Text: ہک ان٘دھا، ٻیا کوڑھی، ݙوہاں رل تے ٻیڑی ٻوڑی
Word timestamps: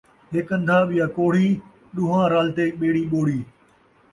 ہک 0.33 0.49
ان٘دھا، 0.55 0.77
ٻیا 0.89 1.05
کوڑھی، 1.15 1.49
ݙوہاں 1.95 2.25
رل 2.31 2.47
تے 2.55 2.65
ٻیڑی 2.79 3.03
ٻوڑی 3.11 3.39